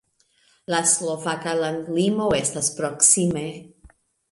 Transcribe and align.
La 0.73 0.79
slovaka 0.91 1.53
landlimo 1.59 2.31
estas 2.39 2.73
proksime. 2.81 3.47